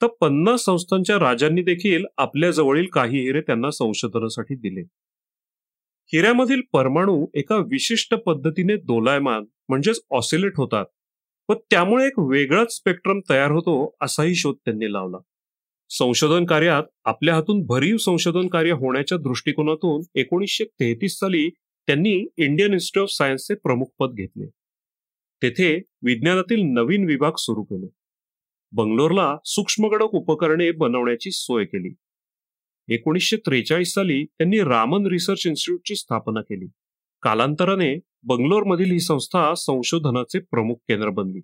तर 0.00 0.06
पन्नास 0.20 0.64
संस्थांच्या 0.64 1.18
राजांनी 1.18 1.62
देखील 1.62 2.04
आपल्या 2.16 2.50
जवळील 2.50 2.86
काही 2.92 3.20
हिरे 3.20 3.40
त्यांना 3.40 3.70
संशोधनासाठी 3.70 4.54
दिले. 4.54 4.80
हिऱ्यामधील 6.12 6.60
परमाणू 6.72 7.26
एका 7.34 7.56
विशिष्ट 7.70 8.14
पद्धतीने 8.16 8.76
दोलायमान 8.76 9.44
म्हणजेच 9.68 10.00
ऑसिलेट 10.10 10.52
होतात 10.56 10.86
व 11.48 11.54
त्यामुळे 11.70 12.06
एक 12.06 12.18
वेगळाच 12.18 12.76
स्पेक्ट्रम 12.76 13.20
तयार 13.30 13.50
होतो 13.50 13.94
असाही 14.00 14.34
शोध 14.34 14.56
त्यांनी 14.64 14.92
लावला. 14.92 15.18
संशोधन 15.90 16.44
कार्यात 16.44 16.84
आपल्या 17.04 17.34
हातून 17.34 17.64
भरीव 17.66 17.96
संशोधन 17.96 18.48
कार्य 18.48 18.72
होण्याच्या 18.72 19.18
दृष्टिकोनातून 19.18 20.02
एकोणीसशे 20.14 20.64
तेहतीस 20.80 21.18
साली 21.18 21.48
त्यांनी 21.88 22.28
इंडियन 22.36 22.70
इन्स्टिट्यूट 22.70 23.02
ऑफ 23.02 23.08
सायन्सचे 23.10 23.54
प्रमुख 23.54 23.86
पद 23.98 24.10
घेतले. 24.14 24.46
तेथे 25.42 25.82
विज्ञानातील 26.02 26.62
नवीन 26.62 27.06
विभाग 27.06 27.32
सुरू 27.38 27.62
केले. 27.62 27.86
बंगलोरला 28.72 29.36
सूक्ष्मगडक 29.44 30.04
उपकरणे 30.04 30.70
बनवण्याची 30.70 31.30
सोय 31.30 31.64
केली. 31.64 31.94
एकोणीसशे 32.94 33.36
त्रेचाळीस 33.36 33.94
साली 33.94 34.24
त्यांनी 34.24 34.60
रामन 34.60 35.06
रिसर्च 35.06 35.46
इन्स्टिट्यूटची 35.46 35.94
स्थापना 35.94 36.40
केली. 36.40 36.66
कालांतराने 37.22 38.00
बंगलोरमधील 38.22 38.92
ही 38.92 39.00
संस्था 39.00 39.54
संशोधनाचे 39.54 40.38
प्रमुख 40.38 40.74
केंद्र 40.88 41.08
बनली. 41.08 41.40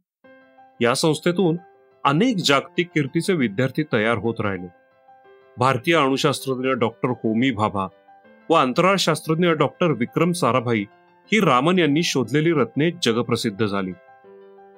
या 0.80 0.94
संस्थेतून 0.94 1.56
अनेक 2.04 2.36
जागतिक 2.36 2.86
कीर्तीचे 2.86 3.32
विद्यार्थी 3.32 3.82
तयार 3.92 4.18
होत 4.18 4.34
राहिले. 4.40 4.68
भारतीय 5.58 5.94
अणुशास्त्रज्ञ 5.94 6.68
डॉक्टर 6.68 7.08
होमी 7.08 7.50
भाभा 7.50 7.88
व 8.50 8.54
अंतराळ 8.54 8.96
शास्त्रज्ञ 8.96 9.48
डॉक्टर 9.48 9.86
विक्रम 9.86 10.32
साराभाई 10.32 10.84
ही 11.32 11.40
रामन 11.40 11.78
यांनी 11.78 12.02
शोधलेली 12.02 12.52
रत्ने 12.52 12.90
जगप्रसिद्ध 12.90 13.66
झाली. 13.66 13.92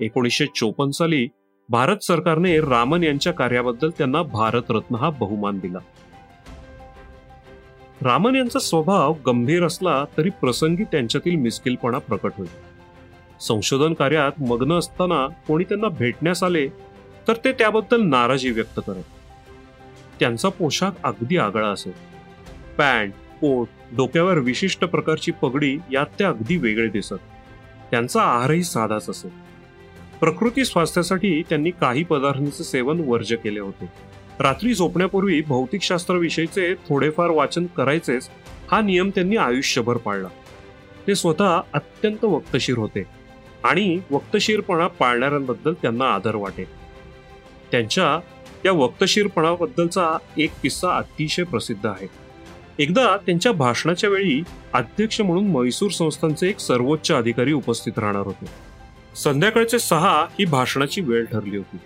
एकोणीसशे 0.00 0.46
चोपन्न 0.46 0.90
साली 0.90 1.28
भारत 1.68 1.96
सरकारने 1.96 2.60
रामन 2.60 3.02
यांच्या 3.02 3.32
कार्याबद्दल 3.32 3.90
त्यांना 3.90 4.22
भारतरत्न 4.22 4.94
हा 4.94 5.10
बहुमान 5.10 5.58
दिला. 5.58 5.78
रामन 8.02 8.36
यांचा 8.36 8.58
स्वभाव 8.58 9.14
गंभीर 9.26 9.64
असला 9.64 10.04
तरी 10.16 10.30
प्रसंगी 10.30 10.84
त्यांच्यातील 10.84 11.36
मिस्किलपणा 11.36 11.98
प्रकट 11.98 12.30
होईल. 12.38 12.48
संशोधन 13.40 13.94
कार्यात 13.94 14.32
मग्न 14.40 14.72
असताना 14.72 15.26
कोणी 15.46 15.64
त्यांना 15.64 15.88
भेटण्यास 15.88 16.42
आले 16.42 16.68
तर 17.28 17.34
ते 17.44 17.52
त्याबद्दल 17.52 18.02
नाराजी 18.02 18.50
व्यक्त 18.50 18.80
करत. 18.86 19.02
त्यांचा 20.20 20.48
पोशाख 20.48 20.90
अगदी 21.04 21.36
आगळा 21.36 21.68
असेल. 21.68 21.92
पॅन्ट 22.78 23.14
कोट 23.40 23.68
डोक्यावर 23.96 24.38
विशिष्ट 24.38 24.84
प्रकारची 24.84 25.32
पगडी 25.32 25.78
यात 25.92 26.06
ते 26.18 26.24
अगदी 26.24 26.56
वेगळे 26.56 26.88
दिसत. 26.88 27.14
त्यांचा 27.90 28.22
आहारही 28.22 28.62
साधाच 28.62 29.10
असेल 29.10 29.30
प्रकृती 30.20 30.64
स्वास्थ्यासाठी 30.64 31.42
त्यांनी 31.42 31.70
काही 31.70 32.02
पदार्थांचे 32.04 32.64
सेवन 32.64 33.00
वर्ज 33.06 33.32
केले 33.44 33.60
होते. 33.60 33.88
रात्री 34.40 34.74
झोपण्यापूर्वी 34.74 35.40
भौतिकशास्त्राविषयीचे 35.40 36.74
थोडेफार 36.74 37.30
वाचन 37.30 37.66
करायचेच 37.66 38.28
हा 38.70 38.80
नियम 38.80 39.10
त्यांनी 39.14 39.36
आयुष्यभर 39.36 39.96
पाळला. 39.96 40.28
ते 41.06 41.14
स्वतः 41.14 41.60
अत्यंत 41.72 42.24
वक्तशीर 42.24 42.78
होते 42.78 43.02
आणि 43.64 43.98
वक्तशीरपणा 44.10 44.86
पाळणाऱ्यांबद्दल 44.86 45.72
त्यांना 45.72 46.04
आदर 46.04 46.34
वाटे. 46.34 46.64
त्यांच्या 47.70 48.18
या 48.64 48.72
वक्तशीरपणाबद्दलचा 48.72 50.16
एक 50.38 50.50
किस्सा 50.62 50.90
अतिशय 50.90 51.42
प्रसिद्ध 51.42 51.86
आहे. 51.86 52.25
एकदा 52.78 53.16
त्यांच्या 53.16 53.52
भाषणाच्या 53.52 54.10
वेळी 54.10 54.42
अध्यक्ष 54.72 55.20
म्हणून 55.20 55.46
मैसूर 55.46 55.90
संस्थांचे 55.90 56.48
एक 56.48 56.60
सर्वोच्च 56.60 57.12
अधिकारी 57.12 57.52
उपस्थित 57.52 57.98
राहणार 57.98 58.22
होते. 58.22 58.46
संध्याकाळचे 59.16 59.78
सहा 59.78 60.26
ही 60.38 60.44
भाषणाची 60.44 61.00
वेळ 61.00 61.24
ठरली 61.24 61.56
होती. 61.56 61.76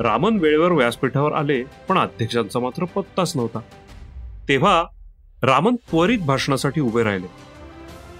रामन 0.00 0.38
वेळेवर 0.38 0.72
व्यासपीठावर 0.72 1.32
आले 1.32 1.62
पण 1.88 1.98
अध्यक्षांचा 1.98 2.60
मात्र 2.60 2.84
पत्ताच 2.84 3.36
नव्हता. 3.36 3.58
तेव्हा 4.48 4.84
रामन 5.42 5.76
त्वरित 5.76 6.18
भाषणासाठी 6.18 6.80
उभे 6.80 7.02
राहिले. 7.02 7.26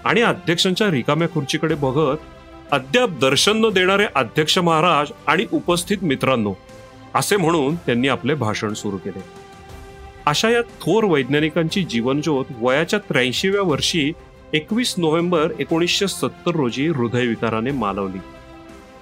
आणि 0.05 0.21
अध्यक्षांच्या 0.21 0.91
रिकाम्या 0.91 1.29
खुर्चीकडे 1.29 1.75
बघत 1.75 2.17
अद्याप 2.71 3.09
दर्शन 3.09 3.65
न 3.65 3.69
देणारे 3.69 4.05
अध्यक्ष 4.15 4.57
महाराज 4.57 5.11
आणि 5.27 5.45
उपस्थित 5.51 5.97
मित्रांनो 6.01 6.53
असे 7.15 7.37
म्हणून 7.37 7.75
त्यांनी 7.75 8.07
आपले 8.07 8.33
भाषण 8.33 8.73
सुरू 8.73 8.97
केले. 8.97 9.38
अशा 10.29 10.49
या 10.49 10.61
थोर 10.61 11.03
वैज्ञानिकांची 11.03 11.83
जीवनज्योत 11.83 12.45
वयाच्या 12.61 12.99
त्र्याऐंशीव्या 12.99 13.61
वर्षी 13.61 14.11
एकवीस 14.53 14.93
नोव्हेंबर 14.97 15.51
एकोणीसशे 15.59 16.07
सत्तर 16.07 16.51
रोजी 16.51 16.87
हृदयविकाराने 16.87 17.71
मालवली. 17.71 18.17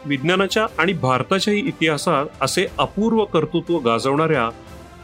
विज्ञानाच्या 0.06 0.66
आणि 0.78 0.94
भारताच्याही 0.94 1.60
इतिहासात 1.60 2.26
असे 2.42 2.66
अपूर्व 2.78 3.26
कर्तृत्व 3.26 3.78
गाजवणाऱ्या 3.78 4.50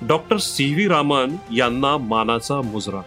डॉक्टर 0.08 0.38
सी 0.38 0.74
व्ही 0.74 0.88
रामन 0.88 1.36
यांना 1.56 1.98
मानाचा 1.98 2.62
मुजरा. 2.62 3.02